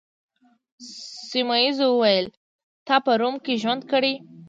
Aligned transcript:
سیمونز 1.29 1.77
وویل: 1.83 2.25
تا 2.87 2.95
په 3.05 3.11
روم 3.21 3.35
کي 3.45 3.53
ژوند 3.61 3.81
کړی؟ 3.91 4.13